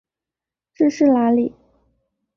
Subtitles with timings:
[0.73, 1.53] 这是哪里？